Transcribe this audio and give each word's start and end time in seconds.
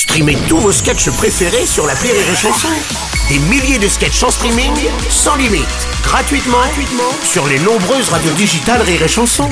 Streamez 0.00 0.38
tous 0.48 0.56
vos 0.56 0.72
sketchs 0.72 1.10
préférés 1.10 1.66
sur 1.66 1.86
la 1.86 1.92
Rire 1.92 2.14
et 2.14 2.34
Chanson. 2.34 2.68
Des 3.28 3.38
milliers 3.50 3.78
de 3.78 3.86
sketchs 3.86 4.22
en 4.22 4.30
streaming, 4.30 4.72
sans 5.10 5.36
limite, 5.36 5.66
gratuitement, 6.02 6.56
gratuitement 6.56 7.12
sur 7.22 7.46
les 7.46 7.58
nombreuses 7.58 8.08
radios 8.08 8.32
digitales 8.32 8.80
Rire 8.80 9.02
et 9.02 9.08
Chanson. 9.08 9.50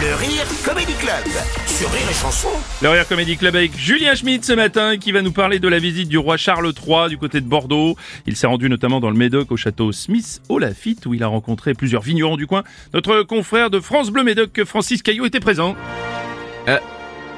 Le 0.00 0.14
Rire 0.14 0.46
Comedy 0.64 0.92
Club 0.92 1.24
sur 1.66 1.90
Rire 1.90 2.08
et 2.08 2.14
Chanson. 2.14 2.50
Le 2.82 2.88
Rire 2.88 3.08
Comedy 3.08 3.36
Club 3.36 3.56
avec 3.56 3.76
Julien 3.76 4.14
Schmidt 4.14 4.46
ce 4.46 4.52
matin 4.52 4.96
qui 4.96 5.10
va 5.10 5.22
nous 5.22 5.32
parler 5.32 5.58
de 5.58 5.66
la 5.66 5.80
visite 5.80 6.08
du 6.08 6.18
roi 6.18 6.36
Charles 6.36 6.72
III 6.86 7.08
du 7.08 7.18
côté 7.18 7.40
de 7.40 7.48
Bordeaux. 7.48 7.96
Il 8.28 8.36
s'est 8.36 8.46
rendu 8.46 8.68
notamment 8.70 9.00
dans 9.00 9.10
le 9.10 9.16
Médoc 9.16 9.50
au 9.50 9.56
château 9.56 9.90
Smith 9.90 10.40
au 10.48 10.60
Lafitte 10.60 11.04
où 11.06 11.14
il 11.14 11.24
a 11.24 11.26
rencontré 11.26 11.74
plusieurs 11.74 12.02
vignerons 12.02 12.36
du 12.36 12.46
coin. 12.46 12.62
Notre 12.94 13.24
confrère 13.24 13.70
de 13.70 13.80
France 13.80 14.10
Bleu 14.10 14.22
Médoc, 14.22 14.62
Francis 14.64 15.02
Caillot, 15.02 15.26
était 15.26 15.40
présent. 15.40 15.74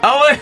Ah 0.07 0.21
ouais? 0.31 0.39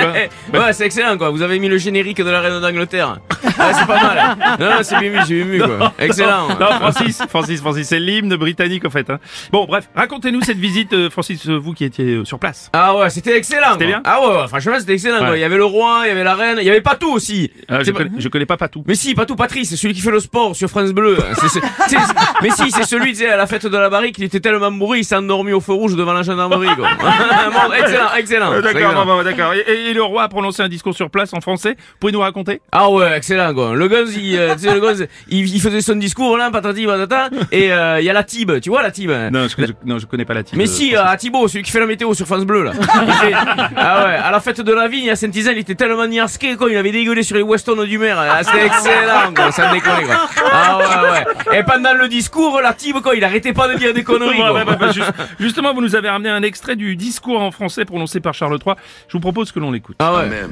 Ouais, 0.52 0.72
c'est 0.72 0.86
excellent 0.86 1.16
quoi. 1.18 1.30
Vous 1.30 1.42
avez 1.42 1.58
mis 1.58 1.68
le 1.68 1.78
générique 1.78 2.18
de 2.22 2.30
la 2.30 2.40
reine 2.40 2.60
d'Angleterre. 2.60 3.18
Ouais, 3.42 3.72
c'est 3.72 3.86
pas 3.86 4.02
mal. 4.02 4.36
Non, 4.60 4.66
non, 4.70 4.76
c'est 4.82 4.98
bien 5.00 5.24
j'ai 5.24 5.44
mis 5.44 5.58
quoi. 5.58 5.92
Excellent. 5.98 6.48
Non, 6.48 6.66
Francis, 6.80 7.22
Francis, 7.28 7.60
Francis, 7.60 7.88
c'est 7.88 7.98
l'hymne 8.00 8.36
britannique 8.36 8.84
en 8.84 8.90
fait. 8.90 9.08
hein. 9.10 9.18
Bon, 9.52 9.64
bref, 9.66 9.88
racontez-nous 9.94 10.42
cette 10.42 10.58
visite, 10.58 10.92
euh, 10.92 11.10
Francis, 11.10 11.46
euh, 11.48 11.56
vous 11.56 11.72
qui 11.72 11.84
étiez 11.84 12.04
euh, 12.16 12.24
sur 12.24 12.38
place. 12.38 12.70
Ah 12.72 12.96
ouais, 12.96 13.10
c'était 13.10 13.36
excellent. 13.36 13.72
C'était 13.74 13.84
quoi. 13.90 14.00
bien 14.00 14.02
Ah 14.04 14.20
ouais, 14.20 14.36
ouais, 14.42 14.48
franchement, 14.48 14.74
c'était 14.78 14.94
excellent 14.94 15.18
quoi. 15.18 15.36
Il 15.36 15.40
y 15.40 15.44
avait 15.44 15.56
le 15.56 15.64
roi, 15.64 16.02
il 16.04 16.08
y 16.08 16.10
avait 16.12 16.24
la 16.24 16.34
reine, 16.34 16.58
il 16.60 16.66
y 16.66 16.70
avait 16.70 16.80
pas 16.80 16.94
tout 16.96 17.12
aussi. 17.12 17.50
Ah, 17.68 17.80
je, 17.80 17.84
C'est 17.84 17.92
pas- 17.92 17.98
connais, 18.04 18.10
je 18.20 18.28
connais 18.28 18.46
pas 18.46 18.56
Patou. 18.56 18.84
Mais 18.86 18.94
si, 18.94 19.14
pas 19.14 19.26
tout 19.26 19.36
Patrice, 19.36 19.70
c'est 19.70 19.76
celui 19.76 19.94
qui 19.94 20.00
fait 20.00 20.10
le 20.10 20.20
sport 20.20 20.54
sur 20.56 20.68
France 20.68 20.90
Bleu. 20.92 21.16
C'est- 21.40 21.48
c'est- 21.48 21.60
c'est- 21.88 21.96
mais 22.42 22.50
si, 22.50 22.70
c'est 22.70 22.84
celui, 22.84 23.10
tu 23.12 23.18
sais, 23.20 23.28
à 23.28 23.36
la 23.36 23.46
fête 23.46 23.66
de 23.66 23.76
la 23.76 23.88
barrique, 23.90 24.16
il 24.18 24.24
était 24.24 24.40
tellement 24.40 24.70
bourré, 24.70 24.98
il 25.00 25.04
s'est 25.04 25.16
endormi 25.16 25.52
au 25.52 25.60
feu 25.60 25.72
rouge 25.72 25.94
devant 25.96 26.12
la 26.12 26.22
gendarmerie, 26.22 26.74
quoi. 26.76 26.88
Bon, 26.98 27.72
excellent, 27.72 28.08
excellent. 28.18 28.52
Euh, 28.52 28.60
D'accord, 28.60 28.80
excellent. 28.80 29.04
bon, 29.06 29.16
bon, 29.16 29.22
d'accord. 29.22 29.52
Et, 29.54 29.90
et 29.90 29.94
le 29.94 30.02
roi 30.02 30.24
a 30.24 30.28
prononcé 30.28 30.62
un 30.62 30.68
discours 30.68 30.94
sur 30.94 31.10
place 31.10 31.32
en 31.32 31.40
français. 31.40 31.76
Pouvez 32.00 32.12
nous 32.12 32.20
raconter? 32.20 32.60
Ah 32.72 32.90
ouais, 32.90 33.16
excellent 33.16 33.35
quoi. 33.54 33.74
Le 33.74 33.88
Gonz, 33.88 34.16
il, 34.16 34.36
euh, 34.36 34.54
tu 34.54 34.62
sais, 34.62 34.74
le 34.74 34.80
Gonz, 34.80 35.06
il, 35.28 35.54
il 35.54 35.60
faisait 35.60 35.80
son 35.80 35.96
discours 35.96 36.36
là, 36.36 36.50
patati 36.50 36.86
patata, 36.86 37.30
et 37.52 37.72
euh, 37.72 38.00
il 38.00 38.04
y 38.04 38.10
a 38.10 38.12
la 38.12 38.24
Tib, 38.24 38.60
tu 38.60 38.70
vois 38.70 38.82
la 38.82 38.90
Tib 38.90 39.10
Non, 39.10 39.46
je, 39.48 39.54
je- 39.66 39.72
non, 39.84 39.98
je 39.98 40.06
connais 40.06 40.24
pas 40.24 40.34
la 40.34 40.42
team. 40.42 40.58
Mais 40.58 40.64
euh, 40.64 40.66
si, 40.72 40.94
à 40.96 41.16
Thibaut, 41.16 41.46
celui 41.48 41.62
qui 41.64 41.70
fait 41.70 41.80
la 41.80 41.86
météo 41.86 42.12
sur 42.14 42.26
France 42.26 42.44
Bleu 42.44 42.64
là. 42.64 42.72
Il 42.74 43.12
fait- 43.12 43.32
ah 43.76 44.04
ouais, 44.06 44.14
à 44.16 44.30
la 44.30 44.40
fête 44.40 44.60
de 44.60 44.72
la 44.72 44.88
vigne 44.88 45.10
à 45.10 45.16
Saint-Isaac, 45.16 45.54
il 45.56 45.60
était 45.60 45.74
tellement 45.74 46.06
niasqué 46.06 46.56
quoi, 46.56 46.70
il 46.70 46.76
avait 46.76 46.92
dégueulé 46.92 47.22
sur 47.22 47.36
les 47.36 47.42
Weston 47.42 47.84
du 47.84 47.98
maire. 47.98 48.18
Ah, 48.18 48.42
C'était 48.42 48.66
excellent 48.66 49.32
quoi, 49.34 49.50
ça 49.52 49.68
me 49.68 49.74
déconne 49.74 50.04
quoi. 50.06 50.28
Ah 50.52 50.78
ouais 50.78 51.10
ouais. 51.50 51.58
Et 51.58 51.62
pendant 51.62 51.94
le 51.94 52.08
discours, 52.08 52.60
la 52.62 52.72
Tib 52.72 52.96
quoi, 53.00 53.14
il 53.14 53.24
arrêtait 53.24 53.52
pas 53.52 53.68
de 53.68 53.74
dire 53.78 53.92
des 53.94 54.02
conneries 54.04 54.36
quoi. 54.38 54.52
ouais, 54.52 54.64
ouais, 54.64 54.76
bah, 54.76 54.92
juste- 54.92 55.12
justement, 55.38 55.72
vous 55.74 55.80
nous 55.82 55.94
avez 55.94 56.08
ramené 56.08 56.30
un 56.30 56.42
extrait 56.42 56.76
du 56.76 56.96
discours 56.96 57.40
en 57.40 57.50
français 57.50 57.84
prononcé 57.84 58.20
par 58.20 58.34
Charles 58.34 58.58
III. 58.64 58.74
Je 59.08 59.12
vous 59.12 59.20
propose 59.20 59.52
que 59.52 59.58
l'on 59.60 59.70
l'écoute. 59.72 59.96
Ah 59.98 60.14
ouais. 60.14 60.26
même. 60.28 60.50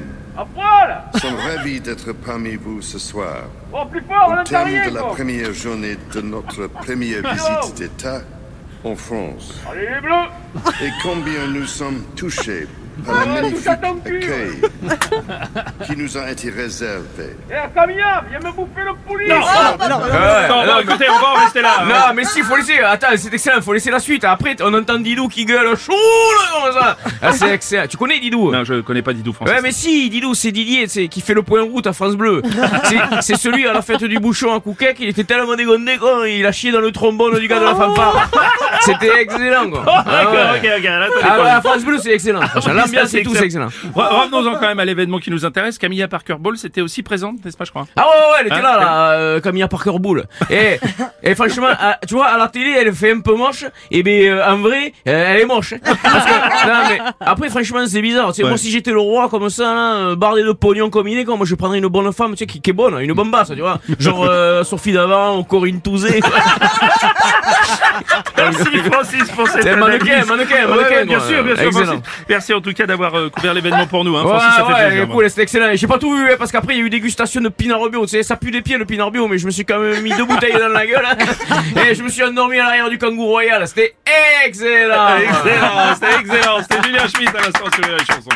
Nous 1.13 1.19
sommes 1.19 1.35
ravis 1.35 1.79
d'être 1.79 2.11
parmi 2.11 2.55
vous 2.55 2.81
ce 2.81 2.99
soir. 2.99 3.43
Au 3.71 3.85
terme 4.43 4.69
de 4.89 4.93
la 4.93 5.03
première 5.03 5.53
journée 5.53 5.97
de 6.13 6.21
notre 6.21 6.67
première 6.67 7.21
visite 7.21 7.75
d'État 7.77 8.21
en 8.83 8.95
France. 8.95 9.61
Et 10.81 10.89
combien 11.01 11.47
nous 11.47 11.65
sommes 11.65 12.03
touchés 12.15 12.67
par 13.05 13.25
le 13.25 13.31
magnifique 13.33 13.67
qui 15.85 15.95
nous 15.97 16.17
a 16.17 16.31
été 16.31 16.49
réservé. 16.49 17.35
Non, 19.27 19.35
Ouais, 19.35 20.47
non, 20.49 20.65
non, 20.65 20.73
non, 20.73 20.79
écoutez, 20.81 21.05
on 21.09 21.19
va 21.19 21.41
rester 21.43 21.61
là. 21.61 21.75
Non, 21.85 22.13
mais 22.15 22.23
si, 22.25 22.41
faut 22.41 22.55
laisser. 22.55 22.79
Attends, 22.79 23.07
c'est 23.15 23.33
excellent, 23.33 23.61
faut 23.61 23.73
laisser 23.73 23.91
la 23.91 23.99
suite. 23.99 24.23
Après, 24.23 24.55
on 24.61 24.73
entend 24.73 24.97
Didou 24.99 25.27
qui 25.27 25.45
gueule 25.45 25.75
chou 25.77 25.91
là, 25.91 26.61
comme 26.63 26.73
ça. 26.81 26.97
Ah, 27.21 27.31
c'est 27.31 27.49
excellent. 27.53 27.87
Tu 27.87 27.97
connais 27.97 28.19
Didou? 28.19 28.51
Non, 28.51 28.63
je 28.63 28.81
connais 28.81 29.01
pas 29.01 29.13
Didou 29.13 29.33
français. 29.33 29.53
Ouais, 29.53 29.61
mais 29.61 29.71
si, 29.71 30.09
Didou, 30.09 30.33
c'est 30.33 30.51
Didier, 30.51 30.87
c'est 30.87 31.07
qui 31.07 31.21
fait 31.21 31.33
le 31.33 31.43
point 31.43 31.61
route 31.63 31.87
à 31.87 31.93
France 31.93 32.15
Bleu. 32.15 32.41
C'est- 33.21 33.35
celui 33.35 33.67
à 33.67 33.73
la 33.73 33.81
fête 33.81 34.03
du 34.03 34.17
bouchon 34.19 34.55
à 34.55 34.59
Couquet, 34.61 34.95
il 34.99 35.09
était 35.09 35.23
tellement 35.25 35.55
dégondé, 35.55 35.97
quoi, 35.97 36.27
il 36.27 36.45
a 36.45 36.51
chié 36.51 36.71
dans 36.71 36.79
le 36.79 36.91
trombone 36.91 37.37
du 37.39 37.47
gars 37.47 37.59
de 37.59 37.65
la 37.65 37.75
fanfare. 37.75 38.29
C'était 38.81 39.21
excellent, 39.21 39.69
quoi. 39.69 39.83
Ah 39.95 40.03
D'accord, 40.05 40.33
ouais. 40.33 40.59
ok, 40.59 40.69
ok, 40.77 40.83
là, 40.83 41.07
Ah 41.23 41.61
France 41.61 41.83
Bleu, 41.83 41.97
c'est 42.01 42.11
excellent. 42.13 42.39
L'ambiance 42.67 42.84
et 42.93 43.23
tout, 43.23 43.35
c'est 43.35 43.45
excellent. 43.45 43.67
Re- 43.95 44.21
Revenons-en 44.21 44.53
quand 44.55 44.67
même 44.67 44.79
à 44.79 44.85
l'événement 44.85 45.19
qui 45.19 45.31
nous 45.31 45.45
intéresse. 45.45 45.77
Camilla 45.77 46.07
Parker 46.07 46.35
Ball, 46.39 46.57
c'était 46.57 46.81
aussi 46.81 47.03
présente, 47.03 47.43
n'est-ce 47.43 47.57
pas, 47.57 47.65
je 47.65 47.71
crois 47.71 47.85
Ah 47.95 48.01
ouais, 48.01 48.07
ouais, 48.07 48.37
elle 48.41 48.47
était 48.47 48.55
Hein, 48.55 48.61
là, 48.61 48.77
là, 48.79 49.09
euh, 49.11 49.39
Camilla 49.41 49.67
Parker 49.67 49.97
Bull. 49.99 50.25
Et, 50.49 50.79
et 51.23 51.35
franchement, 51.35 51.67
à- 51.69 51.97
tu 52.07 52.13
vois, 52.15 52.27
à 52.27 52.37
la 52.37 52.47
télé, 52.47 52.75
elle 52.79 52.93
fait 52.93 53.11
un 53.11 53.19
peu 53.21 53.35
moche. 53.35 53.65
Et 53.91 54.03
ben, 54.03 54.27
euh, 54.29 54.45
en 54.51 54.57
vrai, 54.57 54.93
euh, 55.07 55.33
elle 55.33 55.41
est 55.41 55.45
moche. 55.45 55.73
hein. 55.73 55.77
Parce 56.03 56.25
que, 56.25 56.67
non, 56.67 56.79
mais 56.89 56.99
après, 57.19 57.49
franchement, 57.49 57.85
c'est 57.87 58.01
bizarre. 58.01 58.29
Tu 58.29 58.35
sais, 58.37 58.43
Ouais. 58.43 58.49
moi, 58.49 58.57
si 58.57 58.69
j'étais 58.71 58.91
le 58.91 58.99
roi 58.99 59.29
comme 59.29 59.49
ça, 59.49 59.73
là, 59.73 59.93
euh, 59.95 60.15
bardé 60.15 60.43
de 60.43 60.51
pognon 60.51 60.89
comme 60.89 61.07
il 61.07 61.17
est, 61.19 61.25
quoi, 61.25 61.35
moi, 61.37 61.45
je 61.45 61.55
prendrais 61.55 61.77
une 61.79 61.87
bonne 61.87 62.11
femme, 62.13 62.31
tu 62.31 62.37
sais, 62.37 62.45
qui, 62.45 62.61
qui 62.61 62.69
est 62.69 62.73
bonne, 62.73 62.99
une 63.01 63.13
bombasse, 63.13 63.49
tu 63.49 63.61
vois. 63.61 63.79
Genre, 63.99 64.25
euh, 64.29 64.63
Sophie 64.63 64.91
Davant, 64.93 65.43
Corinne 65.43 65.81
Touzé. 65.81 66.19
Merci 68.37 68.77
Francis 68.91 69.31
pour 69.31 69.47
cette 69.47 69.65
mannequin, 69.77 70.25
mannequin, 70.25 70.55
Ouais, 70.55 70.67
mannequin, 70.67 70.95
ouais, 70.97 71.05
bien 71.05 71.19
sûr, 71.19 71.43
bien 71.43 71.55
sûr. 71.55 71.71
Francis. 71.71 71.99
Merci 72.29 72.53
en 72.53 72.61
tout 72.61 72.73
cas 72.73 72.74
d'avoir 72.83 73.15
euh, 73.15 73.29
couvert 73.29 73.53
l'événement 73.53 73.87
pour 73.87 74.03
nous. 74.03 74.15
Hein. 74.15 74.23
Ouais, 74.23 74.29
Francis, 74.29 74.55
ça 74.57 74.65
fait 74.65 74.73
ouais, 74.73 74.87
plaisir. 74.89 75.07
cool, 75.09 75.29
c'était 75.29 75.41
excellent. 75.43 75.69
J'ai 75.73 75.87
pas 75.87 75.97
tout 75.97 76.15
vu, 76.15 76.31
hein, 76.31 76.35
parce 76.37 76.51
qu'après, 76.51 76.73
il 76.75 76.79
y 76.79 76.81
a 76.81 76.85
eu 76.85 76.89
dégustation 76.89 77.41
de 77.41 77.49
pinard 77.49 77.89
bio. 77.89 78.01
Tu 78.05 78.09
sais, 78.11 78.23
ça 78.23 78.35
pue 78.35 78.51
des 78.51 78.61
pieds, 78.61 78.77
le 78.77 78.85
pinard 78.85 79.11
bio, 79.11 79.27
mais 79.27 79.37
je 79.37 79.45
me 79.45 79.51
suis 79.51 79.65
quand 79.65 79.79
même 79.79 80.01
mis 80.01 80.11
deux 80.15 80.25
bouteilles 80.25 80.53
dans 80.53 80.67
la 80.69 80.85
gueule. 80.85 81.05
hein. 81.05 81.63
Et 81.89 81.95
je 81.95 82.03
me 82.03 82.09
suis 82.09 82.23
endormi 82.23 82.59
à 82.59 82.63
l'arrière 82.65 82.89
du 82.89 82.97
kangourou 82.97 83.27
royal. 83.31 83.67
C'était 83.67 83.95
excellent. 84.45 85.17
Excellent, 85.17 85.93
c'était 85.95 86.19
excellent. 86.21 86.57
C'était 86.61 86.83
Julien 86.87 87.07
Schmitt 87.07 87.29
à 87.29 87.41
l'instant 87.41 87.71
sur 87.73 87.83
les 87.83 88.05
chansons. 88.05 88.29